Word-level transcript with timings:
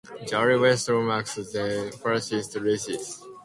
Granny 0.27 0.57
Weatherwax 0.57 1.35
then 1.53 1.91
pursues 1.99 2.55
Lilith. 2.55 3.21